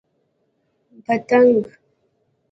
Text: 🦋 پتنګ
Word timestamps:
🦋 0.03 0.03
پتنګ 1.05 1.59